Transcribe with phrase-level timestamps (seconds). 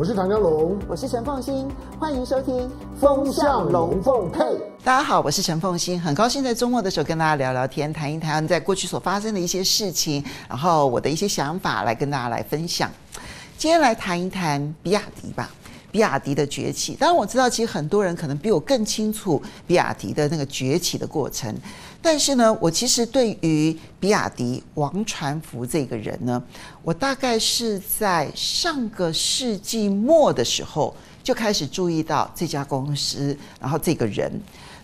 [0.00, 1.68] 我是唐江龙，我是陈凤欣，
[1.98, 2.56] 欢迎收听
[2.98, 4.40] 《风向龙凤配》。
[4.82, 12.90] 大家好，我是陈凤欣，很高兴在周末的时候跟大家聊聊天，谈一谈在过去所发生的一些事情，然后我的一些想法来跟大家来分享。
[13.58, 15.50] 今天来谈一谈比亚迪吧。
[15.90, 21.54] 比亚迪的崛起，当然我知道，其实很多人可能比我更清楚比亚迪的那个崛起的过程。
[22.00, 26.42] 但是呢，我其实对于比亚迪王传福这个人呢，
[26.82, 34.32] 我大概是在上个世纪末的时候就开始注意到这家公司，然后这个人。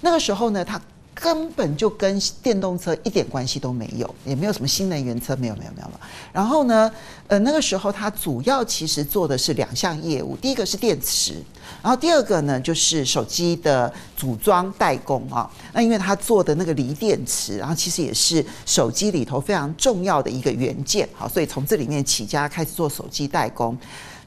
[0.01, 0.81] 那个时候呢，他。
[1.19, 6.01] 根本就跟电动车一点关系都没有，也没有什么新能源车，没有没有没有了。
[6.31, 6.93] 然后呢，
[7.27, 11.43] 呃，那个时候他主要其实做的是两项业务，第一个是电池，
[11.83, 15.51] 然后第二个呢就是手机的组装代工啊。
[15.73, 23.77] 那因为他做的那个锂电池，然后其实也是手机里头非常重要的一个元件，好，所以从这里面起家开始做手机代工。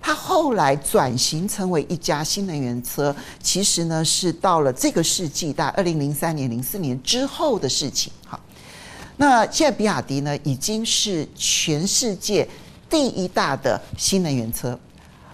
[0.02, 8.12] 它后来转型成为一家新能源车，其实呢是到了这个世纪，大概二零零三年、零四年之后的事情。
[8.26, 8.40] 好，
[9.18, 12.48] 那现在比亚迪呢已经是全世界
[12.90, 14.80] 第一大的新能源车，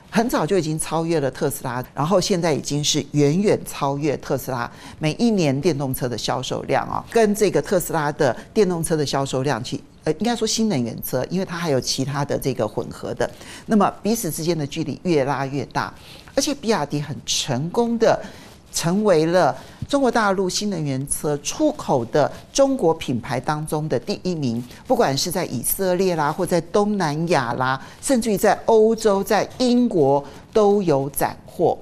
[0.10, 9.80] 很早就已经超越了特斯拉，然后现在已经是远远超越特斯拉每一年电动车的销售量啊，跟这个特斯拉的电动车的销售量去。
[10.06, 13.30] 呃，应该说新能源车，因为它还有其他的这个混合的，
[13.66, 15.92] 那么彼此之间的距离越拉越大，
[16.36, 18.24] 而且比亚迪很成功的
[18.72, 19.58] 成为了
[19.90, 31.76] 中国大陆新能源车出口的中国品牌当中的第一名，不管是在以色列啦，或在东南亚啦，甚至于在欧洲、在英国都有斩获。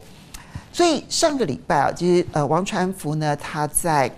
[0.72, 4.10] 所以上个礼拜啊，其实呃，王传福呢，他在。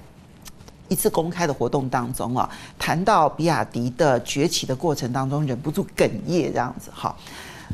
[0.88, 7.16] 一次公开的活动当中啊，谈到比亚迪的崛起的过程当中，忍不住哽咽这样子哈。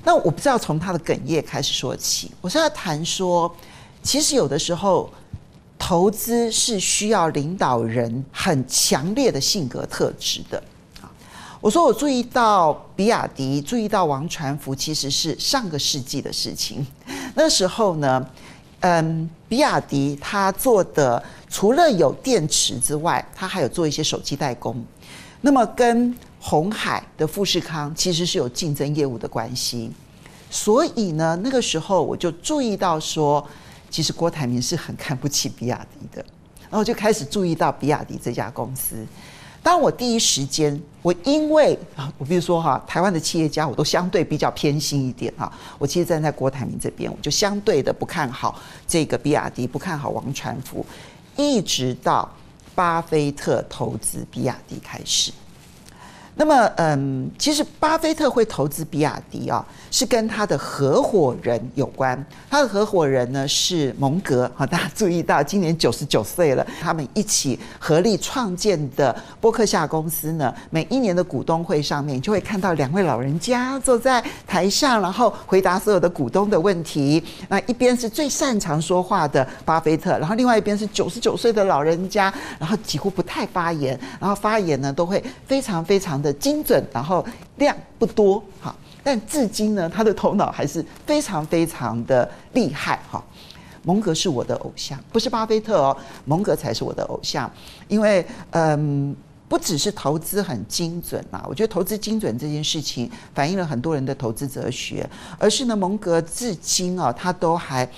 [0.04, 3.54] 那我不知道从他的哽咽开始说起，我是要谈说，
[4.02, 5.10] 其实有的时候
[5.78, 10.58] 投资是需要领导人很强烈的性格特质的。
[11.02, 11.12] 啊
[11.60, 16.84] 我说我注意到比亚迪，注意到王传福，其实是上个世纪的事情。
[17.36, 18.26] 那时候呢，
[18.80, 24.82] 嗯，比亚迪他做的除了有电池之外，他还有做一些手机代工。
[25.42, 29.92] 那么跟红海的富士康其实是有竞争业务的关系。
[30.50, 33.46] 所以呢，那个时候我就注意到说，
[33.90, 36.26] 其实郭台铭是很看不起比亚迪的，
[36.70, 38.96] 然后就开始注意到比亚迪这家公司。
[39.64, 45.52] 当我第一时间，我因为啊，我比如说哈，台湾的企业家我都相对比较偏心一点哈。
[45.78, 50.84] 我其实站在郭台铭这边，我就相对的不看好这个比亚迪，不看好王传福，
[51.36, 52.30] 一直到
[52.76, 55.32] 巴菲特投资比亚迪开始。
[56.36, 62.26] 那么，嗯，其实巴菲特会投资比亚迪啊，是跟他的合伙人有关。
[62.50, 66.66] 他的合伙人呢是蒙格， 好，大家注意到，今年九十九岁了。
[66.82, 77.24] 他们一起合力创建的波克夏公司呢，每一年的股东会上面，就会看到两位老人家坐在台上，然后回答所有的股东的问题。
[77.50, 87.26] 那一边是最擅长说话的巴菲特，然后另外一边是九十九岁的老人家，然后几乎不太发言，然后发言呢都会非常非常的精准，然后
[87.58, 93.24] 量不多，哈，但至今呢，他的头脑还是非常非常的厉害，哈。
[93.84, 97.52] 蒙格是我的偶像，不是巴菲特哦，蒙格才是我的偶像，
[97.88, 99.16] 因为嗯，
[99.48, 107.90] 不只是投资很精准啊，我觉得投资精准这件事情反映了很多人的投资哲学，而是呢，蒙格至今啊，他都还。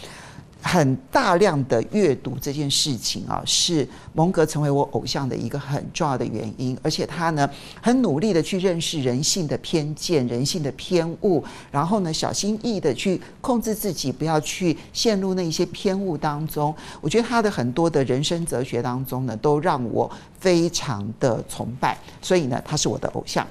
[0.65, 6.75] 很大量的阅读这件事情啊，是蒙格成为我偶像的一个很重要的原因。
[6.81, 7.47] 而且他呢，
[7.81, 16.73] 很努力的去认识人性的偏见、人性的偏误，然后呢，小心翼翼的去控制自己，不要去陷入那一些偏误当中。
[17.01, 20.09] 我觉得他的很多的人生哲学当中呢，都让我
[20.39, 21.97] 非常的崇拜。
[22.21, 23.45] 所以呢，他是我的偶像。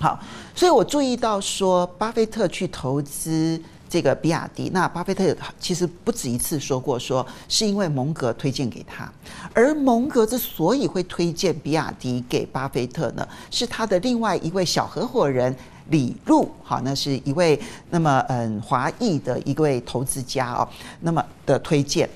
[0.00, 0.18] 好，
[0.54, 3.60] 所以我注意到说，巴菲特去投资。
[3.92, 9.12] 这个比亚迪，那巴菲特其实不止一次说过，说是因为蒙格推荐给他，
[9.52, 15.54] 而蒙格之所以会推荐比亚迪给巴菲特呢，是他的另外一位小合伙人
[15.90, 20.66] 李路，好，那是一位那么嗯华裔的一位投资家哦，
[21.00, 22.08] 那么的推荐。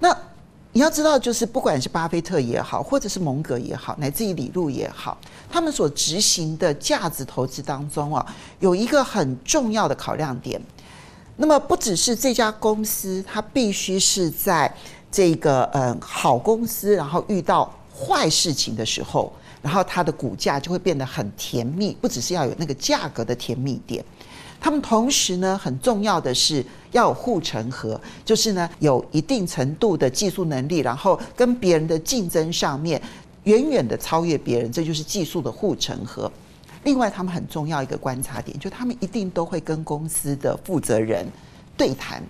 [0.00, 0.12] 那
[0.72, 5.16] 你要知道，就是不管是巴菲特也好，或者是蒙格也好，乃至于李路也好，
[5.48, 8.26] 他们所执行的价值投资当中啊，
[8.58, 10.60] 有一个很重要的考量点。
[11.36, 14.72] 那么不只是这家公司，它必须是在
[15.10, 21.96] 这个嗯好公司，然后遇到坏事情的时候，然后它的股价就会变得很甜蜜。
[22.00, 24.04] 不只是要有那个价格的甜蜜点，
[24.60, 33.00] 他们同时呢，很重要的是要有护城河，就是呢有一定程度的技术能力，然后跟别人的竞争上面
[33.44, 36.30] 远远的超越别人，这就是技术的护城河。
[36.84, 41.26] 另外，他们很重要一个观察点，就他们一定都会跟公司的负责人
[41.76, 42.22] 对谈。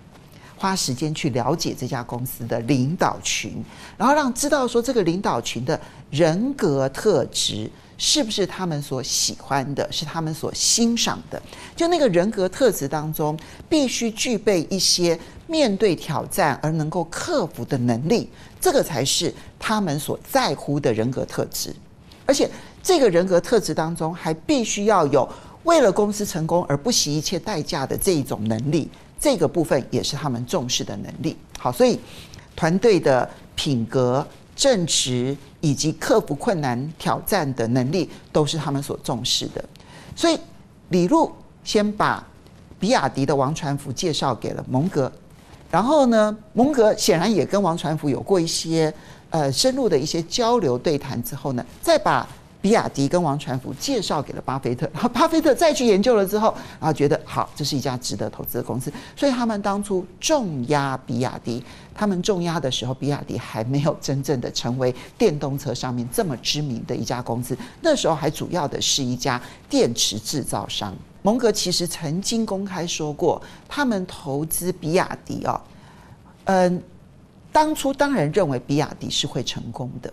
[0.54, 3.64] 花时间去了解这家公司的领导群，
[3.98, 7.68] 然后让知道说这个领导群的人格特质
[7.98, 11.42] 是不是他们所喜欢的，是他们所欣赏的。
[11.74, 13.36] 就那个人格特质当中，
[13.68, 21.74] 必须具备一些面对挑战而能够克服的能力，这个才是他们所在乎的人格特质。
[22.24, 22.48] 而且，
[22.82, 25.28] 这个人格特质当中，还必须要有
[25.62, 28.90] 为了公司成功而不惜一切代价的这一种能力。
[29.20, 31.36] 这个部分也是他们重视的能力。
[31.56, 32.00] 好，所以
[32.56, 34.26] 团队的品格、
[34.56, 39.64] 正直以及克服困难挑战的能力，都是他们所重视的。
[40.16, 40.36] 所以
[40.88, 41.30] 李路
[41.62, 42.26] 先把
[42.80, 45.10] 比亚迪的王传福介绍给了蒙格，
[45.70, 48.92] 然后呢，蒙格显然也跟王传福有过一些
[49.30, 52.28] 呃深入的一些交流对谈之后呢，再把。
[52.62, 61.62] 比亚迪跟王传福介绍给了巴菲特，然后巴菲特再去研究了之后，然后觉得好，这是一家值得投资的公司，所以他们当初重压比亚迪。
[61.94, 69.38] 他们重压的时候，比亚迪还没有真正的成为电动车上面这么知名的一家公司，那时候还主要的是一家
[69.68, 70.94] 电池制造商。
[71.20, 75.60] 蒙格其实曾经公开说过，他们投资比亚迪哦，
[76.44, 76.82] 嗯，
[77.52, 80.12] 当初当然认为比亚迪是会成功的。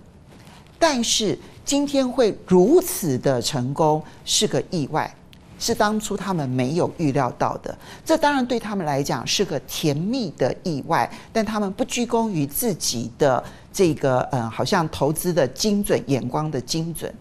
[0.79, 5.13] 但是今天会如此的成功是个意外，
[5.59, 7.77] 是当初他们没有预料到的。
[8.05, 13.43] 这当然对他们来讲是个甜蜜的意外，但他们不居功于自己的
[13.73, 17.13] 这个嗯，好像投资的精准眼光的精准。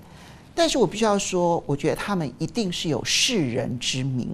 [0.59, 4.29] 但是我必须要说，我觉得他们一定是有世人之名，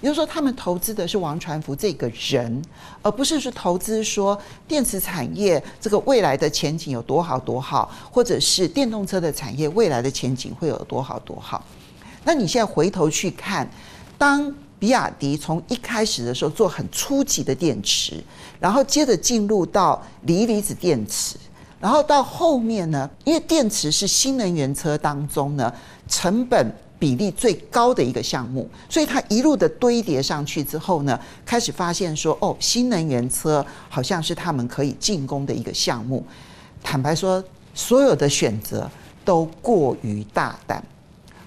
[0.00, 2.62] 也就是说，他们投资的是王传福这个人，
[3.02, 11.66] 而不是说投资说电池产业这个未来的前景有多好多好，或者是电动车的产业未来的前景会有多好多好。
[12.22, 13.68] 那你现在回头去看，
[14.16, 18.22] 当比亚迪从一开始的时候做很初级的电池，
[18.60, 21.36] 然后接着进入到锂离子电池。
[21.84, 25.70] 然后到后面呢，因为电池是新能源车当中呢
[26.08, 36.24] 成本比例最高的一个项目，所以它一路的堆叠上去之后呢，开始发现说，哦，新能源车好像是他们可以进攻的一个项目。
[36.82, 37.44] 坦白说，
[37.74, 38.90] 所有的选择
[39.22, 40.82] 都过于大胆，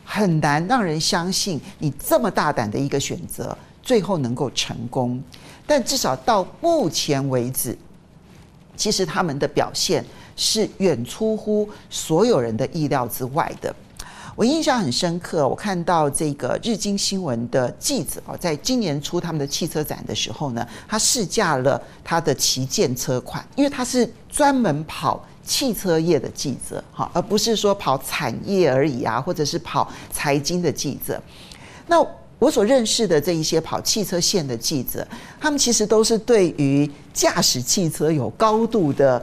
[0.06, 5.20] 很难让人相信你这么大胆的一个选择最后能够成功。
[5.66, 7.76] 但至少到目前为止，
[8.76, 10.06] 其实他们的表现。
[10.38, 13.76] 是远出乎所有人的意料之外的。
[14.36, 31.20] 我印象很深刻，我看到这个日经新闻的记者哦，在今年初他们的汽车展的时候呢，他试驾了他的旗舰车款，因为他是专门跑汽车业的记者哈，而不是说跑产业而已啊，或者是跑财经的记者。
[31.88, 31.98] 那
[32.38, 35.08] 我所认识的这一些跑汽车线的记者，
[35.42, 39.20] 他们其实都是对于驾驶汽车有高度的。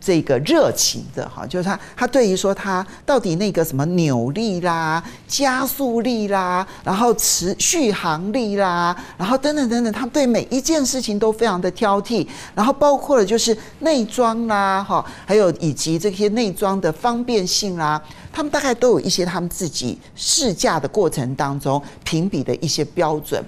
[0.00, 18.00] 这个热情的哈，就是他，他对于说他到底那个什么扭力啦、加速力啦，然后持续航力啦，然后等等等等，他对每一件事情都非常的挑剔，然后包括了就是内装啦，哈，还有以及这些内装的方便性啦，
[18.32, 23.44] 他们大概都有一些他们自己试驾的过程当中评比的一些标准。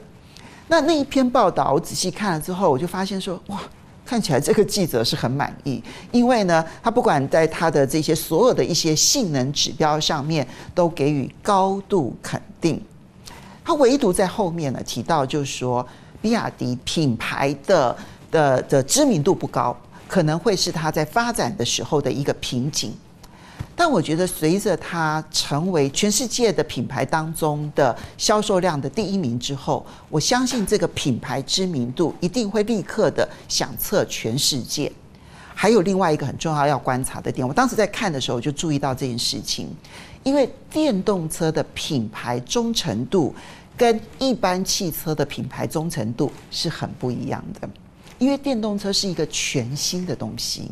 [0.66, 3.59] 那那一篇报道我仔细看了之后，我就发现说，哇。
[4.11, 12.83] 看起来这个记者是很满意，因为呢，他不管在他的这些所有的一些性能指标上面都给予高度肯定。
[13.64, 15.87] 他唯独在后面呢提到，就是说
[16.21, 17.97] 比亚迪品牌的
[18.33, 19.76] 的的知名度不高，
[20.09, 22.93] 可能会是他在发展的时候的一个瓶颈。
[23.80, 34.92] 但我觉得，随着它成为全世界的品牌当中的销售量的第一名之后，我相信这个品牌知名度一定会立刻的响彻全世界。
[35.54, 39.66] 还有另外一个很重要要观察的点，我当时在看的时候就注意到这件事情，
[40.25, 43.34] 因为电动车的品牌忠诚度
[43.78, 47.66] 跟一般汽车的品牌忠诚度是很不一样的，
[48.18, 50.70] 因为电动车是一个全新的东西。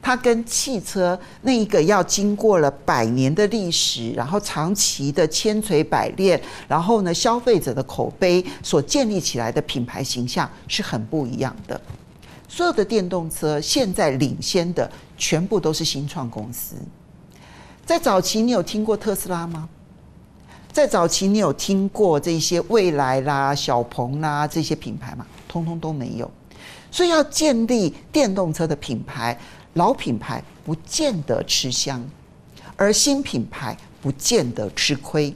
[0.00, 11.78] 它跟汽车那一个要经过了百年的历史，然后长期的千锤百炼，然后呢，消费者的口碑所建立起来的品牌形象是很不一样的。
[12.48, 16.76] 所有的电动车现在领先的全部都是新创公司。
[17.84, 19.68] 在早期，你有听过特斯拉吗？
[20.72, 25.26] 在早期，你有听过这些蔚来啦、小鹏啦这些品牌吗？
[25.46, 26.30] 通通都没有。
[26.90, 29.38] 所以要建立电动车的品牌，
[29.78, 32.04] 老品牌不见得吃香，
[32.76, 35.32] 而新品牌不见得吃亏。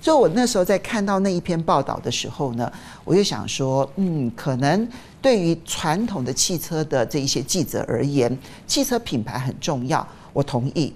[0.00, 2.70] 所以我那时候在看到那一篇报道的时候呢，
[3.04, 4.88] 我就想说，嗯，可能
[5.22, 10.06] 对于传统的汽车的这一些记者而言，汽车品牌很重要。
[10.32, 10.92] 我同意，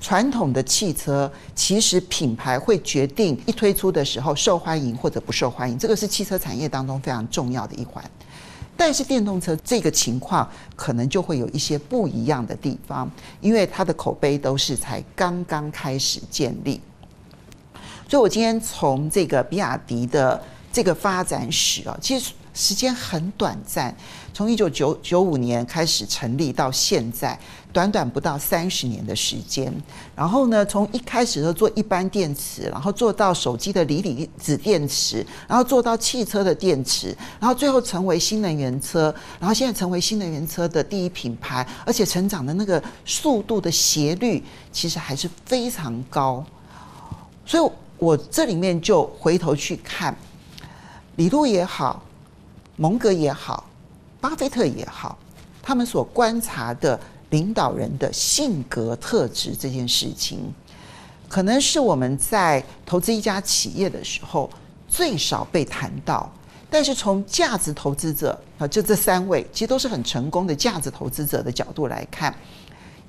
[0.00, 8.02] 传统的汽车其实品牌会决定一推出的时候受欢迎或者不受欢迎，这个是汽车产业当中非常重要的一环。
[8.78, 16.80] 但是电动车这个情况可能就会有一些不一样的地方，因为它的口碑都是才刚刚开始建立。
[18.08, 20.40] 所以我今天从这个比亚迪的
[20.72, 23.96] 这个发展史啊，其实时间很短暂，
[24.34, 27.38] 从一九九九五年开始成立到现在。
[27.70, 29.72] 短短不到三十年的时间，
[30.16, 46.44] 然后呢，从一开始的做一般电池，然后做到手机的锂离子电池，然后做到汽车的电池，然后最后成为新能源车，然后现在成为新能源车的第一品牌，而且成长的那个速度的斜率其实还是非常高。
[47.44, 50.16] 所以我这里面就回头去看，
[51.16, 52.02] 李路也好，
[52.78, 53.68] 蒙格也好，
[54.22, 55.18] 巴菲特也好，
[55.62, 56.98] 他们所观察的。
[57.30, 60.50] 领导人的性格特质这件事情，
[61.28, 64.48] 可能是我们在投资一家企业的时候
[64.88, 66.26] 最少被谈到。
[66.70, 72.34] 但是从价值投资者啊，就这三位其实都是很成功的价值投资者的角度来看，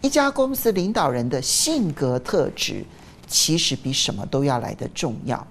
[0.02, 2.86] 一家公司领导人的性格特质
[3.26, 5.48] 其实比什么都要来得重要。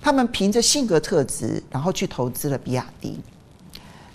[0.00, 3.18] 他们凭着性格特质，然后去投资了比亚迪。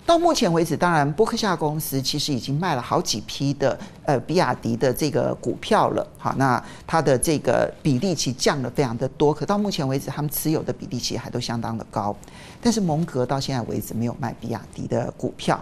[0.06, 6.06] 到目前为止，当然，波克夏公司其实已经卖了好几批的呃比亚迪的这个股票了。
[6.18, 9.32] 好，那它的这个比例其实降了非常的多。
[9.32, 12.14] 可到目前为止，他们持有的比例其实还都相当的高。
[12.60, 15.58] 但是蒙格到现在为止没有卖比亚迪的股票。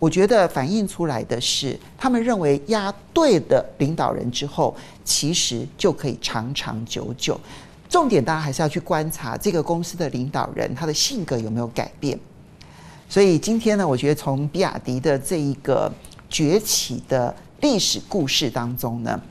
[0.00, 4.74] 我觉得反映出来的是，他们认为押对的领导人之后，
[5.04, 7.40] 其实就可以长长久久。
[7.94, 12.18] 重点大家还是要去观察这个公司的领导人他的性格有没有改变。
[13.08, 15.88] 所以今天呢，我觉得从比亚迪的这一个
[16.28, 19.22] 崛起的历史故事当中呢，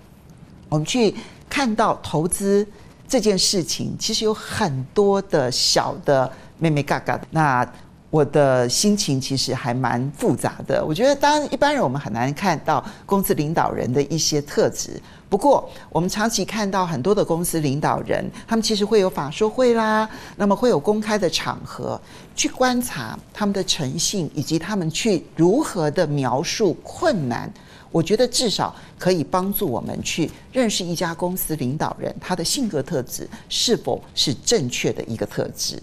[0.69, 1.13] 我们去
[1.49, 2.65] 看到投资
[3.05, 7.19] 这件事情，其实有很多的小的妹妹嘎嘎。
[7.31, 7.69] 那
[8.13, 10.85] 我的心情其实还蛮复杂的。
[10.85, 15.01] 我觉得，当然一般人我们很难看到公司领导人的一些特质。
[15.27, 21.99] 不过，我们长期看到很多的公司领导人，他们其实会有法说会啦，那么会有公开的场合
[22.35, 27.51] 去观察他们的诚信，以及他们去如何的描述困难。
[27.91, 35.81] 我觉得至少可以帮助我们去认识一家公司领导人他的性格特质是否是正确的一个特质。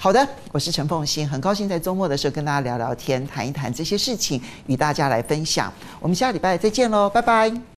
[0.00, 5.72] 好的，我是陈凤欣，很高兴在周末的时候跟大家聊聊天，谈一谈这些事情，与大家来分享。
[5.98, 7.60] 我们下礼拜再见喽，拜拜。